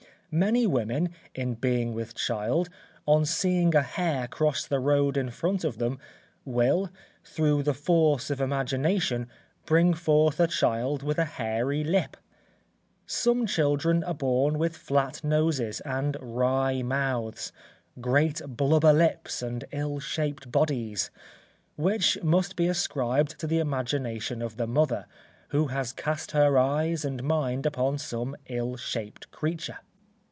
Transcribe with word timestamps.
Many 0.33 0.65
women, 0.65 1.09
in 1.35 1.55
being 1.55 1.93
with 1.93 2.15
child, 2.15 2.69
on 3.05 3.25
seeing 3.25 3.75
a 3.75 3.81
hare 3.81 4.29
cross 4.29 4.65
the 4.65 4.79
road 4.79 5.17
in 5.17 5.29
front 5.29 5.65
of 5.65 5.77
them, 5.77 5.99
will, 6.45 6.89
through 7.25 7.63
the 7.63 7.73
force 7.73 8.29
of 8.29 8.39
imagination, 8.39 9.27
bring 9.65 9.93
forth 9.93 10.39
a 10.39 10.47
child 10.47 11.03
with 11.03 11.17
a 11.19 11.25
hairy 11.25 11.83
lip. 11.83 12.15
Some 13.05 13.45
children 13.45 14.05
are 14.05 14.13
born 14.13 14.57
with 14.57 14.77
flat 14.77 15.21
noses 15.21 15.81
and 15.81 16.15
wry 16.21 16.81
mouths, 16.81 17.51
great 17.99 18.41
blubber 18.47 18.93
lips 18.93 19.41
and 19.41 19.65
ill 19.73 19.99
shaped 19.99 20.49
bodies; 20.49 21.11
which 21.75 22.17
must 22.23 22.55
be 22.55 22.69
ascribed 22.69 23.37
to 23.37 23.47
the 23.47 23.59
imagination 23.59 24.41
of 24.41 24.55
the 24.55 24.65
mother, 24.67 25.07
who 25.49 25.67
has 25.67 25.91
cast 25.91 26.31
her 26.31 26.57
eyes 26.57 27.03
and 27.03 27.21
mind 27.21 27.65
upon 27.65 27.97
some 27.97 28.37
ill 28.47 28.77
shaped 28.77 29.29
creature. 29.31 29.79